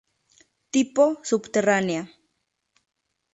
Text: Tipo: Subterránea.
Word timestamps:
Tipo: 0.73 1.05
Subterránea. 1.29 2.03